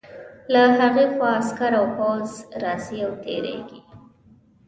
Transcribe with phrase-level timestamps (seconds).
[0.53, 2.29] له هغې خوا عسکر او پوځ
[2.63, 3.79] راځي او تېرېږي.